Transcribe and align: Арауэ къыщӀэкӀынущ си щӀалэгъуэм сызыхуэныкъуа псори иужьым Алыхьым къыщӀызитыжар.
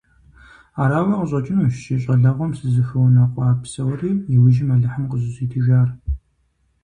Арауэ 0.81 1.15
къыщӀэкӀынущ 1.19 1.75
си 1.83 1.95
щӀалэгъуэм 2.01 2.51
сызыхуэныкъуа 2.57 3.47
псори 3.61 4.11
иужьым 4.35 4.69
Алыхьым 4.75 5.05
къыщӀызитыжар. 5.07 5.89